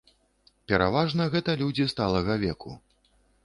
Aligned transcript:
Пераважна 0.71 1.29
гэта 1.37 1.57
людзі 1.61 1.89
сталага 1.95 2.41
веку. 2.49 2.71